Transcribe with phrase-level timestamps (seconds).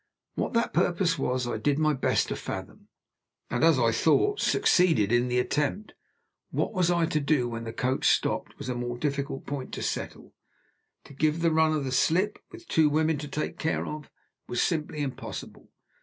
[0.33, 2.87] What that purpose was I did my best to fathom,
[3.51, 5.93] and, as I thought, succeeded in the attempt.
[6.49, 9.83] What I was to do when the coach stopped was a more difficult point to
[9.83, 10.33] settle.
[11.03, 14.09] To give the runner the slip, with two women to take care of,
[14.47, 15.69] was simply impossible.